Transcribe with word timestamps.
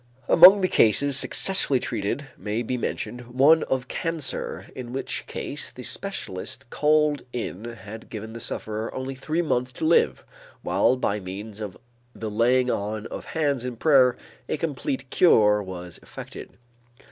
Among 0.27 0.61
the 0.61 0.67
cases 0.67 1.15
successfully 1.15 1.79
treated 1.79 2.25
may 2.35 2.63
be 2.63 2.75
mentioned 2.75 3.27
"one 3.27 3.61
of 3.61 3.87
cancer 3.87 4.65
in 4.75 4.93
which 4.93 5.27
case 5.27 5.71
the 5.71 5.83
specialist 5.83 6.67
called 6.71 7.21
in 7.31 7.65
had 7.65 8.09
given 8.09 8.33
the 8.33 8.39
sufferer 8.39 8.91
only 8.95 9.13
three 9.13 9.43
months 9.43 9.71
to 9.73 9.85
live 9.85 10.25
while 10.63 10.95
by 10.95 11.19
means 11.19 11.61
of 11.61 11.77
the 12.15 12.31
laying 12.31 12.71
on 12.71 13.05
of 13.11 13.25
hands 13.37 13.63
in 13.63 13.75
prayer, 13.75 14.17
a 14.49 14.57
complete 14.57 15.07
cure 15.11 15.61
was 15.61 15.99
effected." 16.01 16.57